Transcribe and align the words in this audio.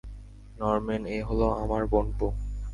Norman, 0.57 1.03
এ 1.07 1.17
হলো 1.23 1.47
আমার 1.63 1.81
বোনপো। 1.87 2.27